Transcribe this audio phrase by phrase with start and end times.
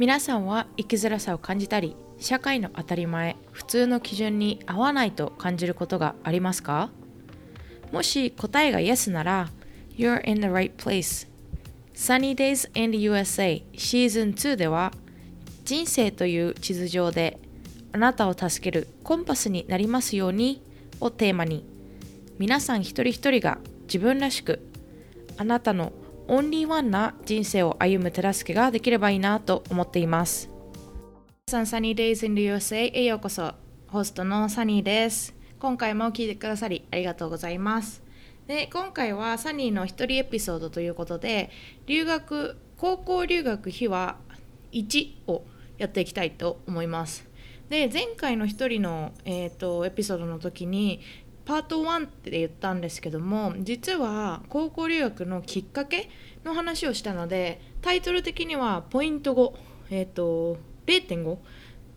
[0.00, 6.88] 皆さんは生きづらさを感じたり社会の当たり前普通の基準に合わないと感じることがありますか？
[7.92, 9.50] もし答えが Yes なら
[9.98, 11.28] You're in the right place.
[11.94, 14.90] Sunny Days in the USA シーズン2では
[15.66, 17.38] 人生という地図上で
[17.92, 20.62] あなたを助けるコンパスになりますように
[21.02, 21.62] をテーマに
[22.38, 24.66] 皆さん一人一人が自分らしく
[25.36, 25.92] あなたの
[26.32, 30.48] オンリーワンな人生を歩む手助けができればいいなと思っています。
[31.48, 33.52] 皆さん、Sunny Days in the USA へようこそ。
[33.88, 35.34] ホストのサニーです。
[35.58, 38.04] 今回も聞いてくださりありがとうございます。
[38.46, 41.50] で、今回はサニーの一人エピソードということで、
[41.86, 44.16] 留学、高校留学秘話
[44.70, 45.44] 1を
[45.78, 47.28] やっていきたいと思います。
[47.70, 51.00] で、前回の一人の、えーとエピソードの時に
[51.44, 56.08] パート1って言ったんですけども実は高校留学のきっかけ
[56.44, 59.52] の話をしたのでタイトル的にはポイント5、
[59.90, 61.38] えーと、0.5っ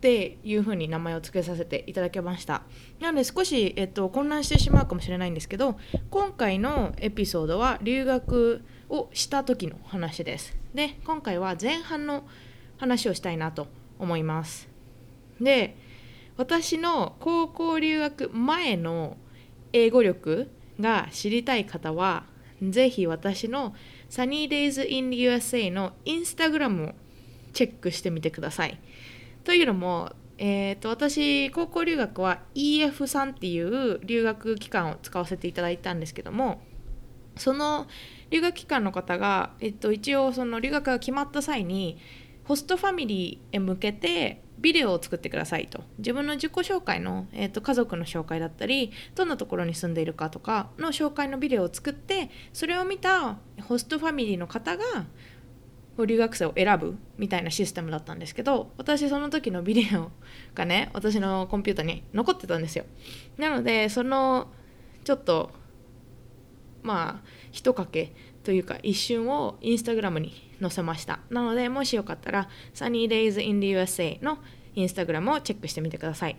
[0.01, 2.63] ていう風に名前を付けさせていただきました。
[2.99, 5.77] なので少し、えっと、混乱してしまうかもしれないんですけど
[6.09, 10.57] 今回のエピソードは留学をした時の話です。
[10.73, 12.25] で今回は前半の
[12.77, 14.67] 話をしたいなと思います。
[15.39, 15.77] で
[16.35, 19.17] 私の高校留学前の
[19.73, 22.25] 英語力が知りたい方は、
[22.61, 23.75] ぜひ私の
[24.09, 26.91] Sunny Days in USA のインスタグラムを
[27.51, 28.79] チェックしてみてください。
[29.43, 36.61] というのも、えーと、私高校留学は EF さんっていう留学期間を使わせていただいたんですけども
[37.37, 37.87] その
[38.29, 41.97] 留学期間の方が、えっと、一応その留学が決まった際に
[42.45, 45.83] ホストファミリーへ向けてビデオを作ってくださいと。
[45.97, 54.83] 自分の自己紹介の、えーと、家族の紹介だったりどんなところに住んでいるかとかの紹介のビデオを作ってそれを見たホストファミリーの方が
[55.97, 60.11] 留学生を選ぶみたいなシステムだったんですけど私その時のビデオ
[60.55, 62.85] がね私のコンピューターに残ってたんですよ。
[63.37, 64.47] なのでその
[65.03, 65.51] ちょっと
[66.81, 68.13] まあ一かけ
[68.43, 71.19] というか一瞬をインスタグラムに載せました。
[71.29, 74.39] なのでもしよかったら Sunny Days in the USA の
[74.75, 76.37] インスタグラムをチェックしてみてください。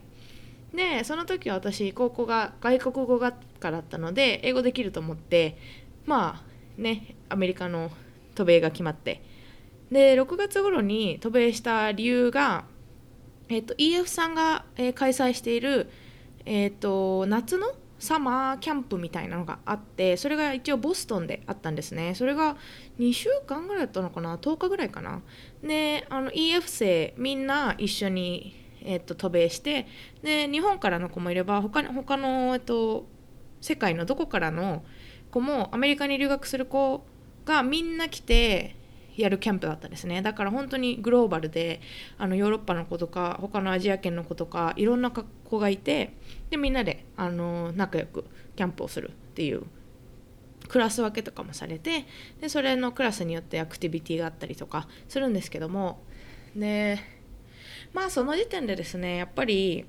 [0.74, 5.56] でその時は私高校が外国語学科だったので英語できると思って
[6.04, 7.92] まあねアメリカの
[8.34, 9.22] 渡米が決まって。
[9.92, 12.64] で6月頃に渡米した理由が、
[13.48, 15.88] えーと、EF さんが、え、開催している、
[16.46, 17.74] えーと夏の
[18.04, 22.14] サマーキャンプみたいなのがあってそれが一応ボストンであったんですね。
[22.14, 22.56] それが
[22.98, 25.22] 2週間ぐらいだったのかな？10日ぐらいかな？
[25.62, 29.86] であの EF 生みんな一緒に、えっと、渡米して
[30.22, 33.06] で日本からの子もいれば他他の、えっと、
[33.62, 34.84] 世界のどこからの
[35.30, 37.06] 子もアメリカに留学する子
[37.46, 38.76] がみんな来て
[39.16, 40.22] やるキャンプだったんですね。
[40.22, 41.80] だから本当にグローバルで
[42.18, 46.14] あのヨーロッパの子とか他のアジア圏の子とかいろんな子がいて
[46.50, 48.24] でみんなであの仲良く
[48.56, 49.62] キャンプをするっていう
[50.68, 52.06] クラス分けとかもされて
[52.40, 56.00] でそれのクラスによってアクティビティがあったりとかするんですけども
[56.56, 56.98] で
[57.92, 59.84] まあその時点でですねやっぱり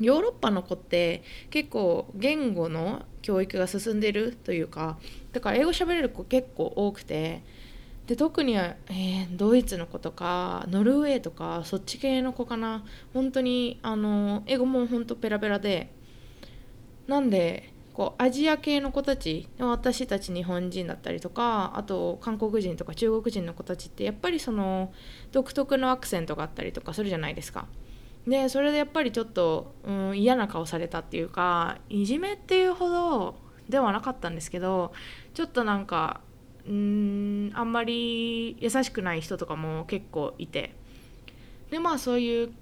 [0.00, 4.98] ヨーロッパの子って結構言語の教育が進んでるというか
[5.32, 7.42] だから英語喋れる子結構多くて
[8.06, 12.84] で特に、えー、ドイツの子とかノルウェーとかそっち系の子かな
[13.14, 15.90] 本当にあの英語も本当ペラペラで
[17.06, 24.92] なんでこうアジア系の子たち私たち日本人だったりとかあと韓国人とか中国人の子たちってやっぱりその
[25.32, 27.66] 独特のアクセントがあったりとかするじゃないですか。
[28.26, 33.34] でそれでやっぱりちょっと、うん、嫌な顔されたっていうかいじめっていうほど
[33.68, 34.92] ではなかったんですけど
[35.34, 36.20] ちょっとなんか
[36.66, 40.74] うんあんまり優しくない人とかも結構いて。
[41.70, 42.52] でまあそういう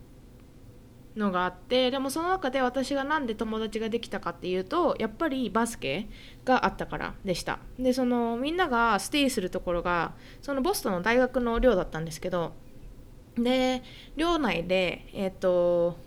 [1.16, 6.08] のがあってでもその中で私が何で友達ができたかっていうとやっぱりバスケ
[6.44, 7.58] があったからでした。
[7.78, 12.52] でそのみんながステイするところがそのボストンの大学の寮だったんですけど
[13.36, 13.82] で
[14.16, 15.98] 寮内でえっ、ー、と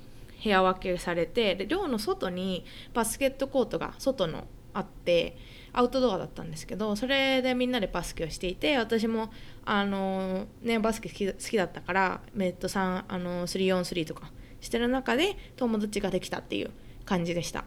[0.43, 5.37] 部屋分けされてで寮の外にバスケットコートが外のあって
[5.77, 9.29] アウトドアだったんですけどそれでみんなでバスケをしていて私も
[9.65, 14.31] あの、ね、バスケ好き好きだったからメット3あの 3on3 とか
[14.61, 16.71] してる中で友達ができたっていう
[17.03, 17.65] 感じでした。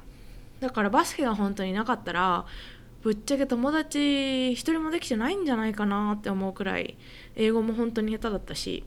[0.61, 2.47] だからバスケが本当になかったら
[3.03, 6.97] ぶっちゃけ友達一人もできてないんじゃないかなって思うくらい
[7.37, 8.85] 英語も本当に下手だったし。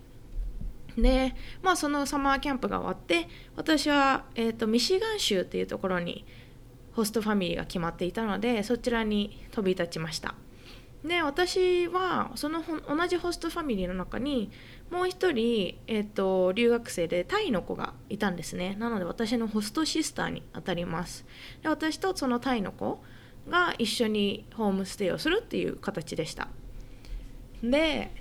[0.98, 6.26] でまあそのサマーキャンプが終わって私は、えーとミシガン州っていうところに
[6.94, 10.36] ホストファミリーが決まっていたのでそちらに飛び立ちました。
[11.04, 14.52] で私はその同じホストファミリーの中に
[14.92, 18.76] もう一人、えーと、留学生でタイの子がいたんですね。
[18.78, 21.26] なので私のホストシスターにあたります。
[21.64, 23.02] で私とそのタイの子
[23.50, 26.50] が一緒にホームステイをするっていう形でした。
[27.64, 28.12] で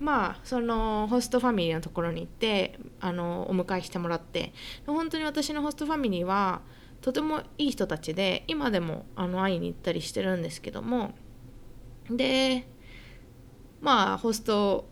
[0.00, 4.52] まあそのホストファミリーのところに行ってあのお迎えしてもらって
[4.86, 6.62] 本当に私のホストファミリーは
[7.02, 11.12] とてもいい人たちで今でもあの会いに行ったりしてるんですけども
[12.08, 12.66] で
[13.80, 14.88] まあホスト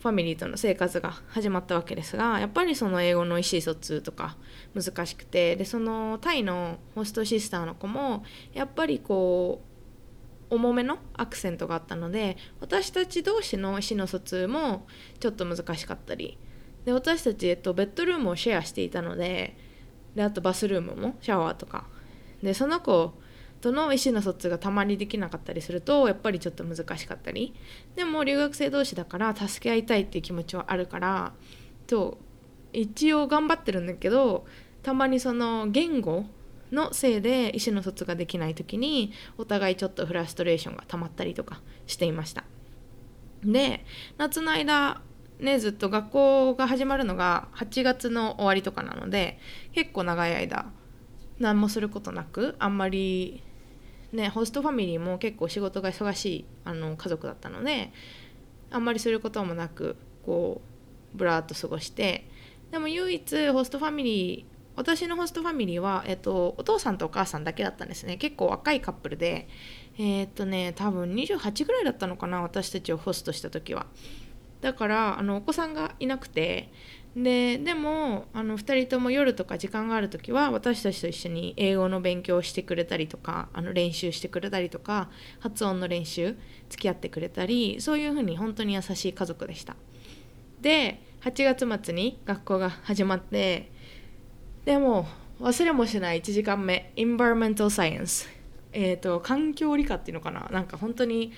[0.00, 4.36] ファミリーとの生活が始まったわけですがやっぱりその英語の意思疎通とか
[4.74, 8.24] 難しくてでそのタイのホストシスターの子も
[8.54, 9.60] やっぱりこ
[10.50, 14.86] う重めのアクセントがあったので私たち同士の意思の疎通も
[15.20, 16.38] ちょっと難しかったり
[16.86, 19.56] で私たち、えっと、ベッドルームをシェアしていたので
[20.14, 21.86] であとバスルームもシャワーとか。
[22.42, 23.12] でその子
[23.60, 27.54] との意思の疎通がたまにできなかったりするとやっぱりちょっと難しかったり。
[27.94, 31.32] でも留学生同士だから助け合いたいっていう気持ちはあるから
[31.86, 32.18] と
[32.72, 34.46] 一応頑張ってるんだけど
[34.82, 36.24] たまにその言語
[36.72, 42.44] のせいで意思の疎通ができない時にお互いちょっとフラストレーションが溜まったりとかしていました。
[43.44, 43.84] で
[44.18, 45.02] 夏の間
[45.40, 49.38] ねずっと学校が始まるのが8月の終わりとかなので
[49.72, 50.70] 結構長い間
[51.38, 53.42] 何もすることなくあんまり
[54.12, 57.92] ね、ホストファミリーも結構仕事が忙しいあの家族だったので
[58.70, 59.96] あんまりすることもなく
[60.26, 60.60] こ
[61.14, 62.28] うブラーっと過ごして
[62.70, 68.16] でも唯一ホストファミリー私のホストファミリーは、えっと、お父さんとお母さんだけだったんですね。
[68.16, 69.46] 結構若いカップルで
[69.98, 73.86] えー、っとね多分28ぐらいだったのかな私たちをホストした時は。
[74.60, 76.70] だからあのお子さんがいなくて
[77.16, 85.10] ででもあの2人とも夜とか時間がある時は私たちと一緒に英語の勉強をしてくれたりとかあの練習してくれたりとか
[85.40, 86.36] 発音の練習
[86.68, 89.76] 付き合ってくれたりそういうふうに本当に優しい家族でした。
[90.60, 93.70] で8月末に学校が始まって
[94.64, 95.06] でも
[95.40, 98.28] 忘れもしない1時間目 Environmental Science
[98.72, 100.48] えっ、ー、と環境理科っていうのかな？
[100.52, 101.32] なんか本当に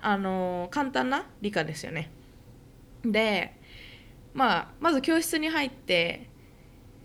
[0.00, 2.10] あの簡単な理科ですよね。
[3.12, 3.56] で
[4.36, 6.28] まあ、まず教室に入って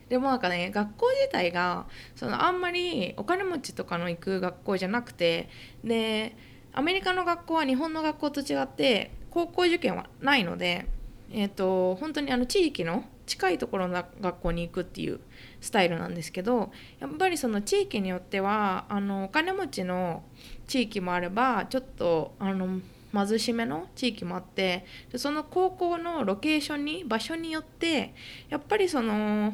[0.09, 5.48] でもなんかね学校自体がそのあんまりお金持ちとかの行く学校じゃなくて
[5.81, 6.36] で
[6.74, 10.88] アメリカの学校は日本の学校と違って高校受験はないので、
[11.31, 15.21] えーと、本当にあの地域の近いところの学校に行くっていう
[15.62, 20.24] スタイルなんですけどやっぱりその地域によってはあのお金持ちの
[20.68, 22.81] 地域もあればちょっとあの
[23.13, 28.13] 貧しめの地域もあってでその高校のロケーションに場所によって
[28.50, 29.54] やっぱりその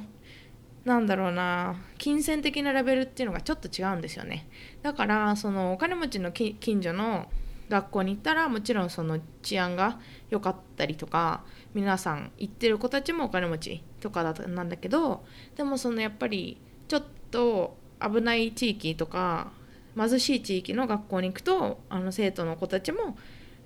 [0.86, 4.48] なんだろうな金銭的なレベルっていうのがちょっと違うんですよね。
[4.81, 7.30] だからそのお金持ちの近所の
[7.69, 10.00] 学校に行ったらもちろんその治安が
[10.30, 11.44] 良かったりとか
[11.74, 15.25] 皆さん行ってる子たちもお金持ちとかだなんだけど
[15.56, 19.51] でもそのやっぱりちょっと危ない地域とか
[19.98, 23.18] 貧しい地域の学校に行くとあの生徒の子たちも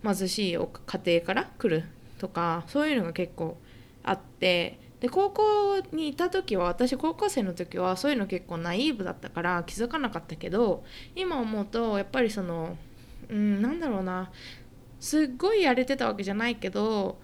[0.04, 1.86] 貧しい家庭から来る
[2.18, 3.58] とかそういうのが結構
[4.04, 5.44] あってで高校
[5.92, 10.84] にいた時は私高校生の時はそういうの結構ナイーブだったから気づかなかったけど
[11.16, 12.78] 今思うとやっぱりその
[13.30, 14.32] うんなんだろうな
[15.00, 17.20] すっごいやれてたわけじゃないけど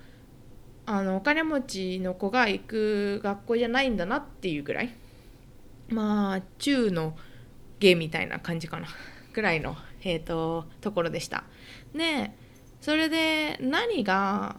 [0.87, 4.95] あのお金持ちの子が行く学校じゃないんだなっていうぐらい
[5.89, 7.15] まあ中の
[7.79, 8.87] 芸みたいな感じかな
[9.33, 11.43] ぐらいの、えーと、ところでした。
[11.93, 12.31] で
[12.81, 14.57] それで何が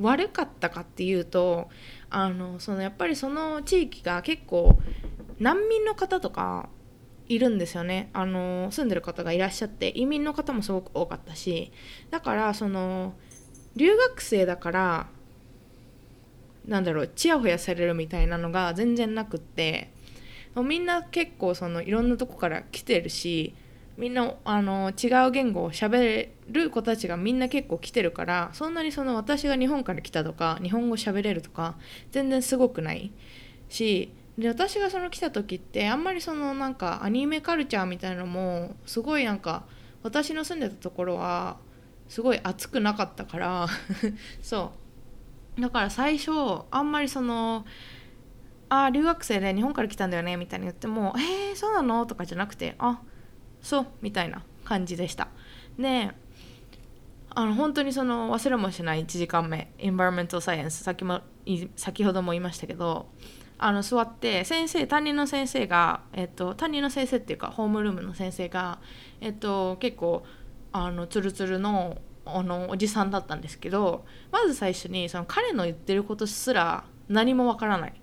[0.00, 1.68] 悪かったかっていうと
[2.10, 4.78] あのそのやっぱりその地域が結構
[5.38, 6.68] 難民の方とか
[7.28, 8.08] いるんですよね。
[8.14, 11.72] あの住んでる方がいらっしゃって移民の方もすごく多かったし
[12.10, 13.14] だからその
[13.76, 15.06] 留学生だから
[16.66, 19.92] なんだろうちやほやされるみたいなのが全然なくって
[20.56, 23.54] みんな結構そのいろんなとこから来てるし
[23.98, 31.76] みんなあの違う言語を喋る子たちがみんな結構来てるからそんなにその私が日本から来たとか日本語喋れるとか
[32.12, 33.10] 全然すごくない
[33.68, 39.64] しで私がその来た時ってあんまりそのなんかアニメカルチャーみたいなのもすごいなんか
[40.04, 41.56] 私の住んでたところは
[42.08, 43.66] すごい熱くなかったから
[44.40, 44.72] そ
[45.58, 46.30] うだから最初
[46.70, 47.66] あんまりその
[48.68, 53.00] あ留学生で日本から来たんだよねみたいに言っても「えー、そうなの?」とかじゃなくて「あ
[53.62, 55.28] そうみたいな感じでした。
[55.78, 56.12] で
[57.30, 61.20] あの本当にその忘れもしない1時間目 Environmental Science 先も
[61.76, 63.06] 先ほども言いましたけど
[63.58, 68.78] あの座って先生担任の先生が、えっと、担任の先生っていうかホームルームの先生が、
[69.20, 70.24] えっと、結構
[70.72, 77.94] あのツルツルのあのおじさんだったんですけどまず最初にその彼の言ってることすら何もわからない。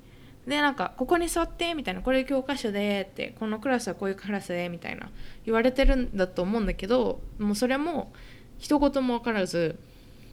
[0.47, 5.09] でなんか「ここに座って」みたいな「これ教科書で」って「このクラスはこういうクラスで」みたいな
[5.45, 8.13] 言われてるんだと思うんだけどもうそれも
[8.57, 9.79] 一言も分からず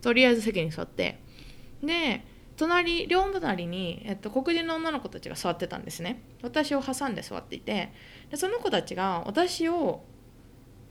[0.03, 1.19] とりあえず席に座って。
[1.83, 6.23] で隣両隣に、えっと、黒人の女の子たちが座ってたんですね。
[6.43, 7.93] 私を挟んで座っていて。
[8.31, 10.05] でその子たちが私を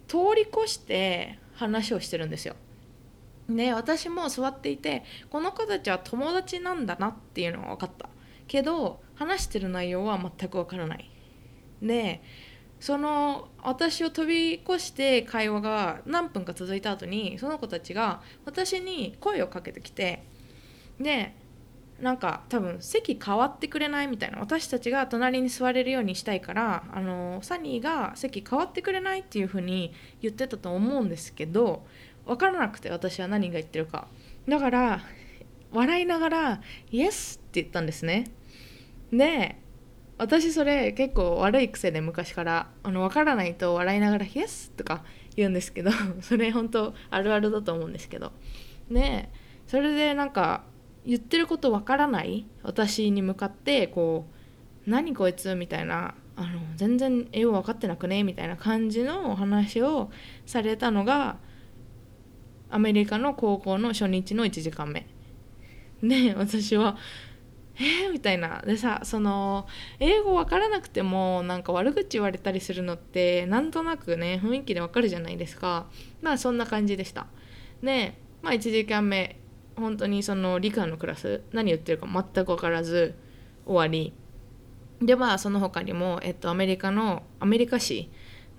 [0.08, 2.56] 通り越して話をしてるんですよ。
[3.50, 8.10] で私も座っていてこの子たちは友達なんだなっていうのが分かった。
[8.52, 11.10] けど話してる内容は全く分からない。
[11.82, 12.22] で
[12.82, 20.24] その私を飛び越して会話が何分か続いた後にその子たちが私に声をかけてきて
[21.00, 21.34] で
[22.02, 24.40] なんか多分席変わってくれないみたいな。
[24.40, 31.86] 私たちが隣に座れるようにしたいからあのサニーが席変わってくれないっていう風に言ってたと思うんですけど
[32.26, 34.10] 分からなくて私は何が言ってるか。
[34.46, 35.00] だから
[35.72, 38.26] 笑いながら「イエス」って言ったんですね。
[39.12, 39.58] で
[40.18, 45.04] 私それ結構悪い癖で昔からあの分からないと笑いながら「イエス」とか
[45.36, 45.92] 言うんですけど
[46.22, 48.32] それ本当あるあるだと思うんですけど。
[48.90, 49.30] で
[49.68, 50.64] それでなんか
[51.06, 54.32] 言ってることわからない私に向かってこう
[54.90, 60.12] 「何こいつ」みたいなあの全然英語分かってなくねみたいな感じのお話を
[60.46, 61.38] されたのが
[62.70, 65.08] アメリカの高校の初日の1時間目。
[66.04, 66.98] で私は
[67.78, 68.62] 「えー、みたいな。
[68.66, 69.68] でさその
[70.00, 75.88] 英語分からなくてもなんか悪口言われたりするのってなんとなくね雰囲気でわかるじゃないですか。
[76.22, 77.28] まあそんな感じでした。
[77.82, 79.38] でまあ1時間目
[79.76, 83.16] 本当にその理科のクラス何言ってるか全く分からず
[83.66, 84.14] 終わり。
[85.02, 88.10] でまあその他にも、えっと、アメリカのアメリカ史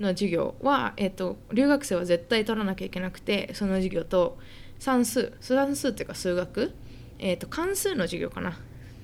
[0.00, 4.38] の授業は、えっと、留学生は絶対取らなきゃいけなくてその授業と
[4.80, 6.72] 算数算数っていうか数学、
[7.20, 8.58] えっと、関数の授業かな。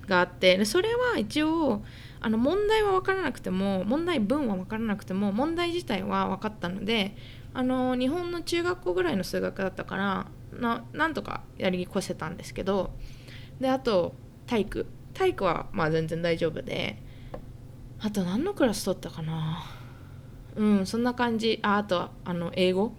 [0.09, 1.83] があってでそれは一応
[2.21, 7.17] あの問題は分からなくても問題文は分からなくても問題自体は分かったので
[7.55, 12.91] あの日本の中学校ぐらいの数学だったからななんとかやり越せたんですけど
[13.61, 14.15] であと
[14.47, 14.87] 体育。
[15.15, 17.03] 体育はまあ全然大丈夫で
[18.01, 19.65] あと何のクラス取ったかな。
[20.55, 21.59] うんそんな感じ。
[21.63, 22.93] ああとあの英語。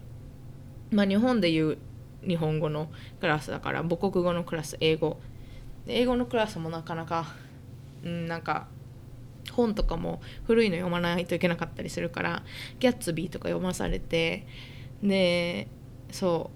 [0.90, 1.78] まあ日本でいう
[2.26, 2.90] 日本語の
[3.20, 5.18] クラスだから母国語のクラス英語。
[5.90, 7.26] 英語のクラスもなかなか
[8.04, 8.68] うんなんか
[9.52, 12.42] 本とかも古いの読まないといけなかったりするから
[12.78, 14.46] ギャッツビーとか読まされて
[15.02, 15.68] で
[16.10, 16.50] そ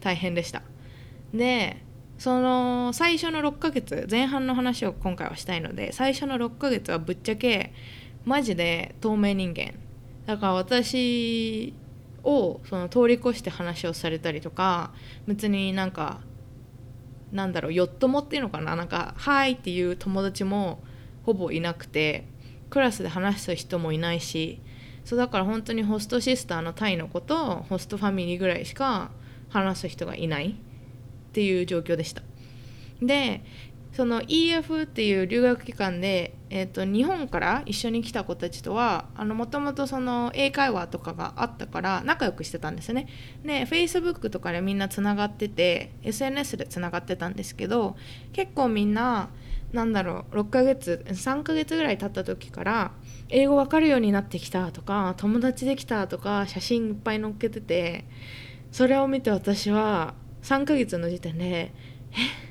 [0.00, 0.62] う大変でした。
[1.32, 1.82] で
[2.18, 7.72] その最初の6ヶ月前半の話を今回はしたいので最初の6ヶ月はぶっちゃけ
[8.24, 9.74] マジで透明人間。
[10.26, 11.72] だから私
[12.22, 14.92] をその通り越して話をされたりとか
[15.26, 16.20] 別になんか
[17.32, 18.76] なんだろうヨットもっていうのかな？
[18.76, 20.82] なんか「はい」っていう友達も
[21.24, 22.26] ほぼいなくて
[22.70, 24.60] クラスで話す人もいないし
[25.04, 29.10] そうだから本当にホストシスターのタイの子とホストファミリーぐらいしか
[29.48, 30.54] 話す人がいないっ
[31.32, 32.22] ていう状況でした。
[33.02, 33.42] で
[34.00, 39.84] その EF っていう留学期間で、えーと、日本から一緒に来た子たちとはもともと
[40.32, 43.08] 英会話とかがあったから仲良くしてたんですね。
[43.44, 47.94] で Facebook とかでみんなつながってて SNS でつながってたんですけど
[48.32, 49.28] 結構みんな
[49.74, 52.92] なんだろう6ヶ月3ヶ月ぐらい経った時から
[53.28, 58.06] 英語わかるようになってきたとか友達できたとか写真いっぱい載っけてて
[58.72, 61.74] それを見て私は3ヶ月の時点で
[62.12, 62.46] え？
[62.46, 62.49] っ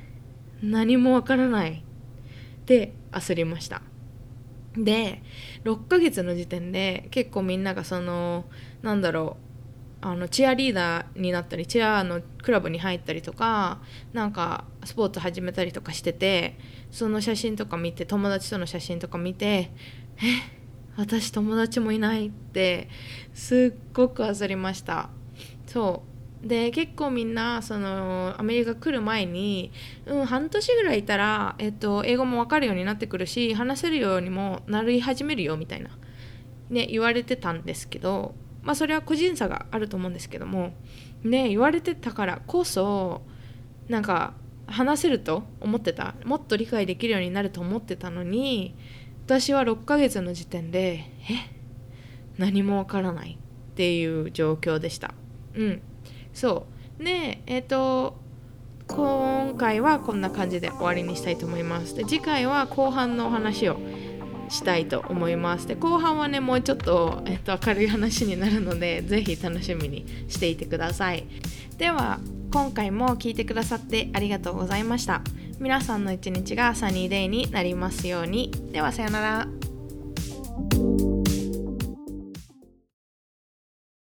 [0.62, 1.84] 何もわからない。
[2.62, 3.82] って焦りました。
[4.78, 5.24] で
[5.64, 8.46] 6ヶ月の時点で結構みんながその
[8.82, 9.38] なんだろ
[10.02, 13.82] うあのチアリーダーになったりチアのクラブに入ったりとか
[14.14, 16.58] なんかスポーツ始めたりとかしてて
[16.92, 19.72] その写真とか見て友達との写真とか見て
[20.18, 20.60] え
[20.96, 22.90] 私友達もいないって
[23.34, 25.10] すっごく焦りました。
[25.66, 26.09] そう。
[26.44, 29.72] で結構みんなそのアメリカ来る前に、
[30.06, 35.90] うん、半年ぐらいいたら、えっと、英語も分かるようになってくるし話せるようにもなり始めるよみたいな、
[36.70, 40.74] ね、言われてたんですけどまあそれは個人差があると思うんですけども
[41.24, 43.22] ね言われてたからこそ
[43.90, 44.34] なんか
[44.68, 46.14] 話せると思ってた。
[46.26, 48.76] もっと理解できるようになると思ってたのに
[49.26, 51.60] 私は6ヶ月の時点でえ？
[52.38, 53.40] 何もわからない
[53.72, 55.14] っていう状況でした。
[55.56, 55.82] うん。
[56.40, 56.66] そ
[57.00, 57.04] う。
[57.04, 58.18] でえっ、ー、と
[58.88, 61.96] 今回はこんな感じで終わりにしたいと思います。
[61.96, 63.78] で次回は後半のお話を
[64.48, 65.68] したいと思います。
[65.68, 71.26] で後半はねもうちょっと、えっと、明るい話になるので是非楽しみにしていてください。
[71.78, 72.20] では
[72.52, 75.22] 今回も聞いてくださってありがとうございました。
[75.60, 78.52] 皆さんの一日がサニーデイになりますように。
[78.72, 79.48] ではさようなら。